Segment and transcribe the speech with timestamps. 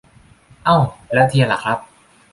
[0.65, 0.77] เอ้า!
[1.13, 1.77] แล้วเทียนล่ะครับ!